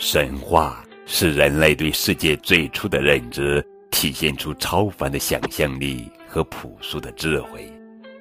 [0.00, 7.70] 神话是人类对世界最初的认知，体现出超凡的想象力和朴素的智慧，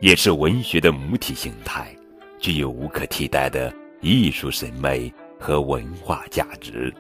[0.01, 1.95] 也是文学的母体形态，
[2.37, 6.93] 具有无可替代的艺术审美和文化价值。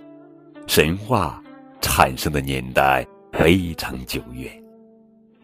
[0.65, 1.43] 神话
[1.81, 4.49] 产生的年代非常久远，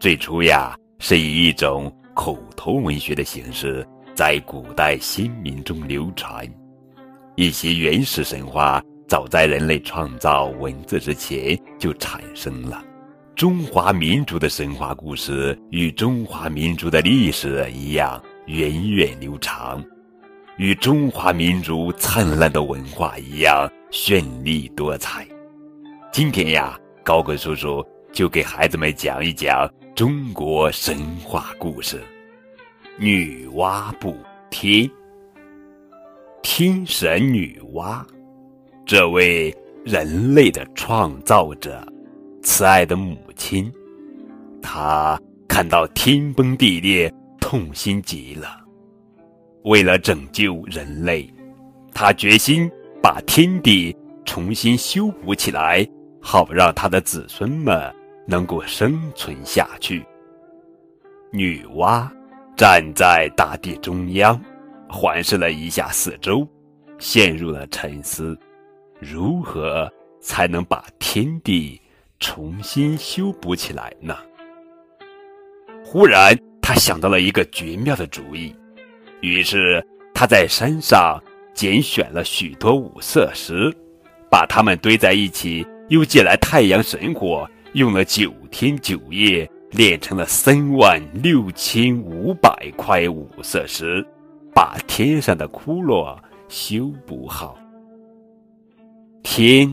[0.00, 6.42] 最初呀是以一种口头文学的形式在古代先民中流传。
[7.34, 12.84] 一些原始神话早在人类创造文字之前就产生了。
[13.34, 19.84] 中华民族的神话故事与中华民族的历史一样源远流长，
[20.56, 23.70] 与中华民族灿烂的文化一样。
[23.92, 25.26] 绚丽多彩。
[26.12, 32.02] 今天呀，高贵叔叔就给孩子们讲一讲中国神话故事。
[32.98, 34.16] 女娲补
[34.50, 34.90] 天，
[36.42, 38.04] 天神女娲，
[38.86, 41.86] 这位人类的创造者，
[42.42, 43.70] 慈爱的母亲，
[44.62, 48.64] 她看到天崩地裂，痛心极了。
[49.64, 51.28] 为了拯救人类，
[51.92, 52.70] 她决心。
[53.02, 55.86] 把天地重新修补起来，
[56.20, 57.94] 好让他的子孙们
[58.26, 60.04] 能够生存下去。
[61.30, 62.08] 女娲
[62.56, 64.40] 站在大地中央，
[64.88, 66.44] 环视了一下四周，
[66.98, 68.36] 陷入了沉思：
[69.00, 71.80] 如何才能把天地
[72.18, 74.16] 重新修补起来呢？
[75.84, 78.54] 忽然，他想到了一个绝妙的主意，
[79.20, 81.22] 于是他在山上。
[81.54, 83.74] 拣选了许多五色石，
[84.30, 94.06] 把它们堆在一起，又借来太阳神火，用了九天九夜，炼成了三万六千五百块五色石，
[94.54, 96.14] 把天上的窟窿
[96.46, 97.58] 修补好。
[99.28, 99.68] 天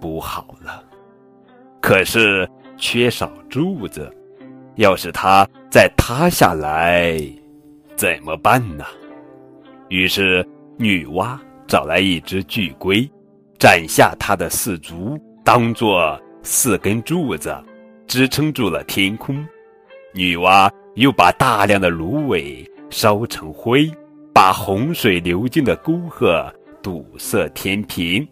[0.00, 0.82] 补好了，
[1.78, 2.48] 可是
[2.78, 4.10] 缺少柱子，
[4.76, 7.20] 要是它再塌下来，
[7.96, 8.84] 怎么办呢？
[9.90, 10.44] 于是。
[10.76, 13.08] 女娲找来一只巨龟，
[13.60, 17.56] 斩下它的四足，当做四根柱子，
[18.08, 19.46] 支撑住了天空。
[20.12, 23.88] 女娲又把大量的芦苇烧成灰，
[24.32, 26.52] 把洪水流经的沟壑
[26.82, 28.26] 堵塞天平。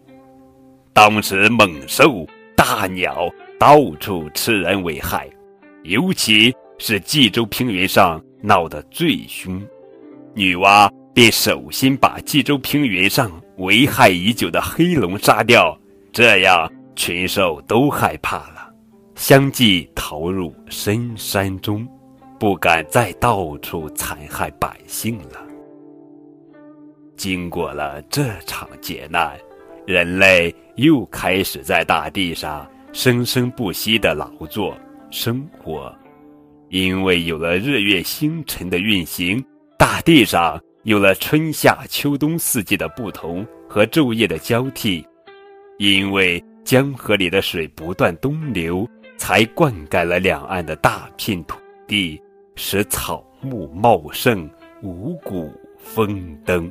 [0.93, 5.29] 当时猛兽、大鸟到处吃人为害，
[5.83, 9.61] 尤其是冀州平原上闹得最凶。
[10.33, 10.89] 女娲。
[11.15, 15.77] 便首先把冀州平原上危害已久的黑龙杀掉，
[16.11, 18.73] 这样群兽都害怕了，
[19.13, 21.87] 相继逃入深山中，
[22.39, 25.39] 不敢再到处残害百姓了。
[27.15, 29.37] 经过了这场劫难，
[29.85, 34.77] 人类又开始在大地上生生不息的劳作
[35.11, 35.93] 生活，
[36.69, 39.43] 因为有了日月星辰的运行，
[39.77, 40.61] 大地上。
[40.83, 45.01] 有了春夏秋冬四季的不同和昼夜的交替，
[45.77, 48.85] 因为江河里的水不断东流，
[49.15, 51.57] 才灌溉了两岸的大片土
[51.87, 52.21] 地，
[52.55, 54.49] 使草木茂盛，
[54.81, 56.69] 五谷丰登。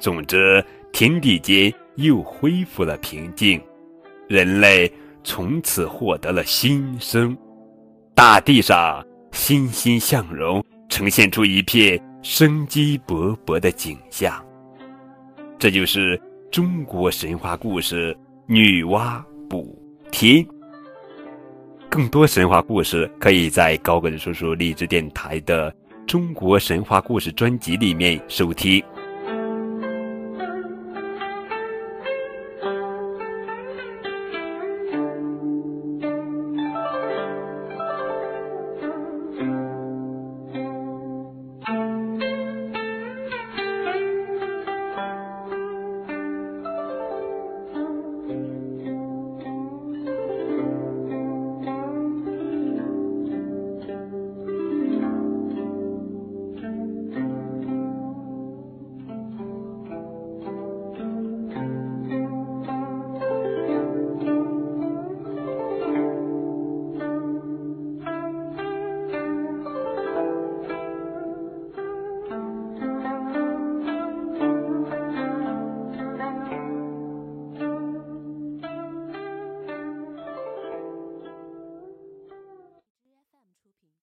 [0.00, 0.64] 总之，
[1.00, 3.58] 天地间又恢复了平静，
[4.28, 4.92] 人类
[5.24, 7.34] 从此获得了新生，
[8.14, 9.02] 大地上
[9.32, 11.98] 欣欣向荣，呈现出一片。
[12.20, 14.44] 生机勃勃的景象，
[15.58, 18.14] 这就是中国神话故事
[18.46, 20.44] 《女娲补天》。
[21.88, 25.72] 更多神话故事可以在高个子叔叔励志电台的
[26.06, 28.84] 《中国神话故事》专辑里面收听。